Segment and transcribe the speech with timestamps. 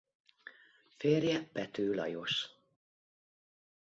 [0.97, 2.49] Férje Pető Lajos.